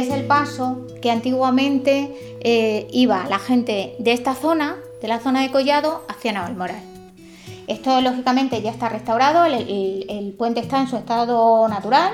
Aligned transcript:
es 0.00 0.10
el 0.10 0.24
paso 0.24 0.86
que 1.00 1.10
antiguamente 1.10 2.38
eh, 2.40 2.88
iba 2.92 3.26
la 3.28 3.38
gente 3.38 3.94
de 3.98 4.12
esta 4.12 4.34
zona, 4.34 4.76
de 5.00 5.08
la 5.08 5.20
zona 5.20 5.42
de 5.42 5.50
Collado, 5.50 6.04
hacia 6.08 6.32
Navalmoral. 6.32 6.82
Esto 7.66 8.00
lógicamente 8.00 8.62
ya 8.62 8.70
está 8.70 8.88
restaurado, 8.88 9.44
el, 9.44 10.34
puente 10.38 10.60
está 10.60 10.80
en 10.80 10.88
su 10.88 10.96
estado 10.96 11.68
natural. 11.68 12.12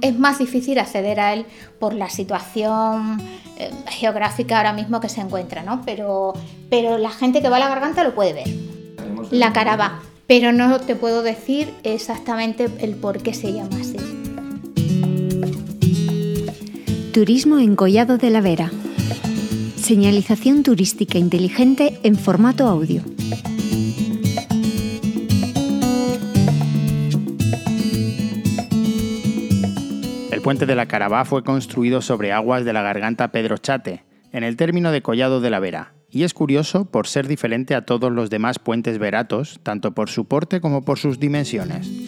Es 0.00 0.18
más 0.18 0.38
difícil 0.38 0.78
acceder 0.78 1.20
a 1.20 1.32
él 1.32 1.46
por 1.78 1.92
la 1.92 2.08
situación 2.08 3.20
eh, 3.56 3.70
geográfica 3.88 4.58
ahora 4.58 4.72
mismo 4.72 5.00
que 5.00 5.08
se 5.08 5.20
encuentra, 5.20 5.62
¿no? 5.62 5.82
Pero, 5.84 6.34
pero 6.68 6.98
la 6.98 7.10
gente 7.10 7.42
que 7.42 7.48
va 7.48 7.56
a 7.56 7.60
la 7.60 7.68
garganta 7.68 8.04
lo 8.04 8.14
puede 8.14 8.32
ver. 8.32 8.48
La 9.30 9.52
caraba, 9.52 10.00
pero 10.26 10.52
no 10.52 10.80
te 10.80 10.94
puedo 10.94 11.22
decir 11.22 11.72
exactamente 11.84 12.68
el 12.80 12.96
por 12.96 13.22
qué 13.22 13.34
se 13.34 13.52
llama 13.52 13.76
así. 13.80 13.87
Turismo 17.12 17.58
en 17.58 17.74
Collado 17.74 18.18
de 18.18 18.28
la 18.28 18.42
Vera. 18.42 18.70
Señalización 19.76 20.62
turística 20.62 21.16
inteligente 21.16 21.98
en 22.02 22.16
formato 22.16 22.68
audio. 22.68 23.02
El 30.30 30.42
puente 30.42 30.66
de 30.66 30.74
la 30.74 30.86
Carabá 30.86 31.24
fue 31.24 31.42
construido 31.42 32.02
sobre 32.02 32.32
aguas 32.32 32.66
de 32.66 32.74
la 32.74 32.82
garganta 32.82 33.32
Pedro 33.32 33.56
Chate, 33.56 34.04
en 34.32 34.44
el 34.44 34.56
término 34.56 34.92
de 34.92 35.00
Collado 35.00 35.40
de 35.40 35.50
la 35.50 35.60
Vera, 35.60 35.94
y 36.10 36.24
es 36.24 36.34
curioso 36.34 36.84
por 36.84 37.06
ser 37.06 37.26
diferente 37.26 37.74
a 37.74 37.86
todos 37.86 38.12
los 38.12 38.28
demás 38.28 38.58
puentes 38.58 38.98
veratos, 38.98 39.60
tanto 39.62 39.92
por 39.92 40.10
su 40.10 40.26
porte 40.26 40.60
como 40.60 40.84
por 40.84 40.98
sus 40.98 41.18
dimensiones. 41.18 42.07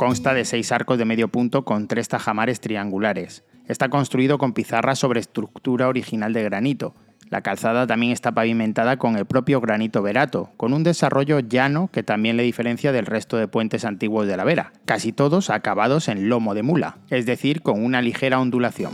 Consta 0.00 0.32
de 0.32 0.46
seis 0.46 0.72
arcos 0.72 0.96
de 0.96 1.04
medio 1.04 1.28
punto 1.28 1.66
con 1.66 1.86
tres 1.86 2.08
tajamares 2.08 2.58
triangulares. 2.62 3.44
Está 3.66 3.90
construido 3.90 4.38
con 4.38 4.54
pizarra 4.54 4.94
sobre 4.94 5.20
estructura 5.20 5.88
original 5.88 6.32
de 6.32 6.42
granito. 6.42 6.94
La 7.28 7.42
calzada 7.42 7.86
también 7.86 8.10
está 8.10 8.32
pavimentada 8.32 8.96
con 8.96 9.18
el 9.18 9.26
propio 9.26 9.60
granito 9.60 10.00
verato, 10.00 10.52
con 10.56 10.72
un 10.72 10.84
desarrollo 10.84 11.40
llano 11.40 11.90
que 11.92 12.02
también 12.02 12.38
le 12.38 12.44
diferencia 12.44 12.92
del 12.92 13.04
resto 13.04 13.36
de 13.36 13.46
puentes 13.46 13.84
antiguos 13.84 14.26
de 14.26 14.38
la 14.38 14.44
Vera, 14.44 14.72
casi 14.86 15.12
todos 15.12 15.50
acabados 15.50 16.08
en 16.08 16.30
lomo 16.30 16.54
de 16.54 16.62
mula, 16.62 16.96
es 17.10 17.26
decir, 17.26 17.60
con 17.60 17.84
una 17.84 18.00
ligera 18.00 18.40
ondulación. 18.40 18.92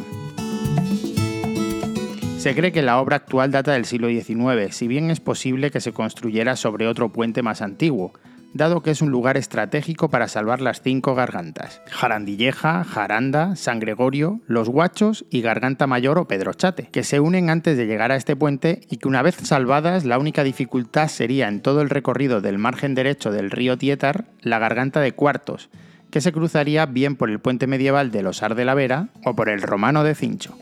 Se 2.37 2.57
cree 2.57 2.73
que 2.73 2.83
la 2.83 3.01
obra 3.01 3.15
actual 3.15 3.53
data 3.53 3.75
del 3.75 3.84
siglo 3.84 4.09
XIX, 4.09 4.75
si 4.75 4.89
bien 4.89 5.12
es 5.12 5.21
posible 5.21 5.71
que 5.71 5.81
se 5.81 5.93
construyera 5.93 6.57
sobre 6.57 6.89
otro 6.89 7.12
puente 7.12 7.43
más 7.43 7.62
antiguo, 7.62 8.12
dado 8.57 8.83
que 8.83 8.91
es 8.91 9.03
un 9.03 9.11
lugar 9.11 9.37
estratégico 9.37 10.09
para 10.09 10.29
salvar 10.29 10.61
las 10.61 10.83
cinco 10.83 11.15
gargantas, 11.15 11.83
Jarandilleja, 11.91 12.85
Jaranda, 12.85 13.57
San 13.57 13.81
Gregorio, 13.81 14.41
Los 14.47 14.69
Guachos 14.69 15.25
y 15.31 15.41
Garganta 15.41 15.87
Mayor 15.87 16.19
o 16.19 16.29
Pedrochate, 16.29 16.89
que 16.91 17.05
se 17.05 17.21
unen 17.21 17.51
antes 17.51 17.77
de 17.77 17.87
llegar 17.87 18.12
a 18.12 18.17
este 18.17 18.37
puente 18.37 18.81
y 18.91 18.99
que 18.99 19.09
una 19.09 19.23
vez 19.23 19.37
salvadas 19.37 20.05
la 20.05 20.19
única 20.19 20.45
dificultad 20.45 21.09
sería 21.09 21.49
en 21.49 21.61
todo 21.61 21.81
el 21.81 21.91
recorrido 21.91 22.41
del 22.41 22.59
margen 22.59 22.95
derecho 22.95 23.31
del 23.31 23.51
río 23.51 23.79
Tietar 23.79 24.25
la 24.41 24.59
Garganta 24.59 25.01
de 25.01 25.12
Cuartos, 25.12 25.71
que 26.11 26.21
se 26.21 26.33
cruzaría 26.33 26.87
bien 26.87 27.17
por 27.17 27.31
el 27.31 27.41
puente 27.41 27.67
medieval 27.67 28.11
de 28.11 28.23
Losar 28.23 28.55
de 28.55 28.65
la 28.65 28.75
Vera 28.75 29.09
o 29.25 29.34
por 29.34 29.49
el 29.49 29.62
romano 29.62 30.05
de 30.05 30.15
Cincho. 30.15 30.57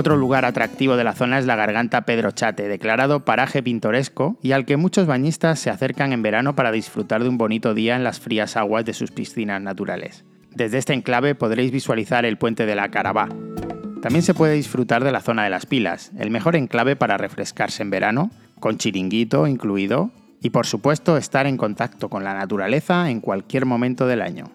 Otro 0.00 0.16
lugar 0.16 0.46
atractivo 0.46 0.96
de 0.96 1.04
la 1.04 1.12
zona 1.12 1.38
es 1.38 1.44
la 1.44 1.56
Garganta 1.56 2.06
Pedro 2.06 2.30
Chate, 2.30 2.68
declarado 2.68 3.26
paraje 3.26 3.62
pintoresco 3.62 4.38
y 4.40 4.52
al 4.52 4.64
que 4.64 4.78
muchos 4.78 5.06
bañistas 5.06 5.58
se 5.58 5.68
acercan 5.68 6.14
en 6.14 6.22
verano 6.22 6.54
para 6.54 6.72
disfrutar 6.72 7.22
de 7.22 7.28
un 7.28 7.36
bonito 7.36 7.74
día 7.74 7.96
en 7.96 8.02
las 8.02 8.18
frías 8.18 8.56
aguas 8.56 8.86
de 8.86 8.94
sus 8.94 9.10
piscinas 9.10 9.60
naturales. 9.60 10.24
Desde 10.54 10.78
este 10.78 10.94
enclave 10.94 11.34
podréis 11.34 11.70
visualizar 11.70 12.24
el 12.24 12.38
puente 12.38 12.64
de 12.64 12.76
la 12.76 12.90
Carabá. 12.90 13.28
También 14.00 14.22
se 14.22 14.32
puede 14.32 14.54
disfrutar 14.54 15.04
de 15.04 15.12
la 15.12 15.20
zona 15.20 15.44
de 15.44 15.50
las 15.50 15.66
pilas, 15.66 16.12
el 16.18 16.30
mejor 16.30 16.56
enclave 16.56 16.96
para 16.96 17.18
refrescarse 17.18 17.82
en 17.82 17.90
verano, 17.90 18.30
con 18.58 18.78
chiringuito 18.78 19.46
incluido, 19.46 20.12
y 20.40 20.48
por 20.48 20.64
supuesto 20.64 21.18
estar 21.18 21.46
en 21.46 21.58
contacto 21.58 22.08
con 22.08 22.24
la 22.24 22.32
naturaleza 22.32 23.10
en 23.10 23.20
cualquier 23.20 23.66
momento 23.66 24.06
del 24.06 24.22
año. 24.22 24.46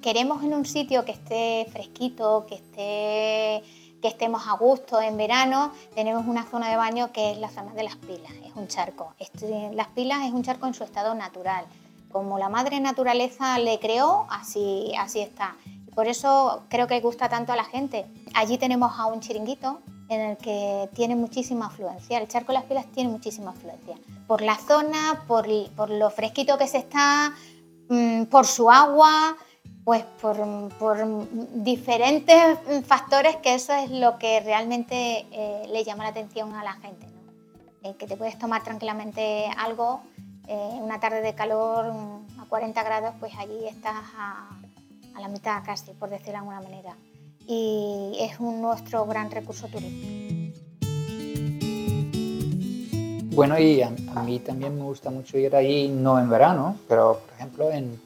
Queremos 0.00 0.44
en 0.44 0.52
un 0.52 0.66
sitio 0.66 1.04
que 1.04 1.12
esté 1.12 1.66
fresquito, 1.72 2.46
que 2.46 2.54
esté 2.56 3.66
que 4.04 4.08
estemos 4.08 4.46
a 4.46 4.52
gusto 4.52 5.00
en 5.00 5.16
verano, 5.16 5.72
tenemos 5.94 6.26
una 6.26 6.44
zona 6.44 6.68
de 6.68 6.76
baño 6.76 7.10
que 7.10 7.32
es 7.32 7.38
la 7.38 7.48
zona 7.48 7.72
de 7.72 7.84
las 7.84 7.96
pilas, 7.96 8.32
es 8.44 8.54
un 8.54 8.68
charco. 8.68 9.14
Este, 9.18 9.70
las 9.72 9.88
pilas 9.88 10.26
es 10.26 10.32
un 10.32 10.42
charco 10.42 10.66
en 10.66 10.74
su 10.74 10.84
estado 10.84 11.14
natural. 11.14 11.64
Como 12.12 12.38
la 12.38 12.50
madre 12.50 12.80
naturaleza 12.80 13.58
le 13.58 13.78
creó, 13.78 14.26
así, 14.28 14.92
así 14.98 15.20
está. 15.20 15.56
por 15.94 16.06
eso 16.06 16.64
creo 16.68 16.86
que 16.86 17.00
gusta 17.00 17.30
tanto 17.30 17.54
a 17.54 17.56
la 17.56 17.64
gente. 17.64 18.04
Allí 18.34 18.58
tenemos 18.58 18.92
a 18.98 19.06
un 19.06 19.20
chiringuito 19.20 19.80
en 20.10 20.20
el 20.20 20.36
que 20.36 20.90
tiene 20.94 21.16
muchísima 21.16 21.68
afluencia. 21.68 22.18
El 22.18 22.28
charco 22.28 22.52
de 22.52 22.58
las 22.58 22.64
pilas 22.64 22.84
tiene 22.92 23.08
muchísima 23.08 23.52
afluencia. 23.52 23.96
Por 24.26 24.42
la 24.42 24.56
zona, 24.56 25.24
por, 25.26 25.46
por 25.74 25.88
lo 25.88 26.10
fresquito 26.10 26.58
que 26.58 26.68
se 26.68 26.76
está, 26.76 27.32
mm, 27.88 28.24
por 28.24 28.46
su 28.46 28.70
agua, 28.70 29.34
pues 29.84 30.02
por, 30.20 30.36
diferentes 31.52 32.58
factores 32.86 33.36
que 33.36 33.54
eso 33.54 33.74
es 33.74 33.90
lo 33.90 34.18
que 34.18 34.40
realmente 34.40 35.26
eh, 35.30 35.66
le 35.70 35.84
llama 35.84 36.04
la 36.04 36.10
atención 36.10 36.54
a 36.54 36.64
la 36.64 36.72
gente. 36.74 37.06
¿no? 37.06 37.14
que 37.98 38.06
te 38.06 38.16
puedes 38.16 38.38
tomar 38.38 38.64
tranquilamente 38.64 39.44
algo, 39.58 40.00
eh, 40.48 40.78
una 40.80 41.00
tarde 41.00 41.20
de 41.20 41.34
calor 41.34 41.92
a 42.38 42.46
40 42.48 42.82
grados, 42.82 43.14
pues 43.20 43.34
allí 43.38 43.66
estás 43.68 44.02
a, 44.16 44.48
la 45.20 45.28
mitad 45.28 45.62
casi, 45.64 45.92
por 45.92 46.08
decirlo 46.08 46.32
de 46.32 46.38
alguna 46.38 46.62
manera. 46.62 46.96
Y 47.46 48.16
es 48.20 48.40
un, 48.40 48.62
nuestro 48.62 49.04
gran 49.04 49.30
recurso 49.30 49.68
turístico. 49.68 50.24
Bueno, 53.34 53.58
y 53.58 53.82
a, 53.82 53.88
a 54.14 54.22
mí 54.22 54.38
también 54.38 54.76
me 54.76 54.84
gusta 54.84 55.10
mucho 55.10 55.36
ir 55.36 55.54
ahí, 55.54 55.88
no 55.88 56.18
en 56.18 56.30
verano, 56.30 56.76
pero 56.88 57.18
por 57.18 57.34
ejemplo 57.34 57.70
en, 57.70 58.00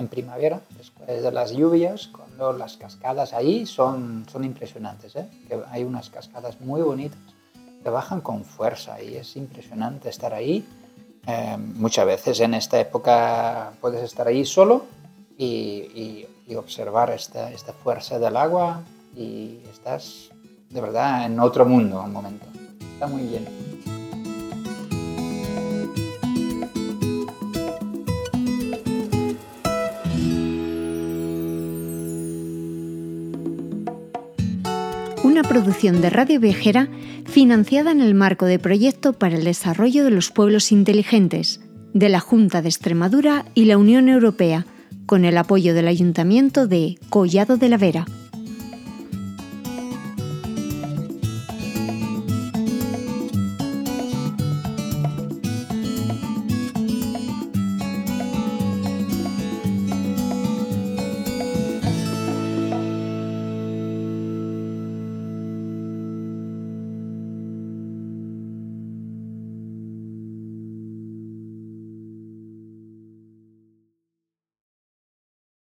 en 0.00 0.08
primavera, 0.08 0.60
después 0.76 1.22
de 1.22 1.30
las 1.30 1.52
lluvias, 1.52 2.08
cuando 2.08 2.52
las 2.52 2.76
cascadas 2.76 3.32
ahí 3.32 3.66
son, 3.66 4.26
son 4.30 4.44
impresionantes. 4.44 5.14
¿eh? 5.14 5.26
Que 5.46 5.60
hay 5.70 5.84
unas 5.84 6.10
cascadas 6.10 6.60
muy 6.60 6.82
bonitas 6.82 7.18
que 7.82 7.90
bajan 7.90 8.20
con 8.20 8.44
fuerza 8.44 9.00
y 9.02 9.16
es 9.16 9.36
impresionante 9.36 10.08
estar 10.08 10.34
ahí. 10.34 10.66
Eh, 11.26 11.56
muchas 11.58 12.06
veces 12.06 12.40
en 12.40 12.54
esta 12.54 12.80
época 12.80 13.72
puedes 13.80 14.02
estar 14.02 14.26
ahí 14.26 14.44
solo 14.44 14.86
y, 15.36 16.26
y, 16.46 16.54
observar 16.56 17.10
esta, 17.10 17.52
esta 17.52 17.72
fuerza 17.72 18.18
del 18.18 18.36
agua 18.36 18.82
y 19.16 19.60
estás 19.70 20.30
de 20.68 20.80
verdad 20.80 21.24
en 21.24 21.38
otro 21.38 21.64
mundo 21.64 22.02
un 22.02 22.12
momento. 22.12 22.44
Está 22.94 23.06
muy 23.06 23.22
bien. 23.22 23.69
Una 35.22 35.42
producción 35.42 36.00
de 36.00 36.10
Radio 36.10 36.40
Viajera 36.40 36.88
financiada 37.26 37.92
en 37.92 38.00
el 38.00 38.14
marco 38.14 38.46
de 38.46 38.58
Proyecto 38.58 39.12
para 39.12 39.36
el 39.36 39.44
Desarrollo 39.44 40.04
de 40.04 40.10
los 40.10 40.30
Pueblos 40.30 40.72
Inteligentes 40.72 41.60
de 41.92 42.08
la 42.08 42.20
Junta 42.20 42.62
de 42.62 42.68
Extremadura 42.68 43.44
y 43.54 43.64
la 43.64 43.76
Unión 43.76 44.08
Europea, 44.08 44.66
con 45.06 45.24
el 45.24 45.36
apoyo 45.36 45.74
del 45.74 45.88
Ayuntamiento 45.88 46.66
de 46.66 46.98
Collado 47.10 47.56
de 47.56 47.68
la 47.68 47.76
Vera. 47.76 48.06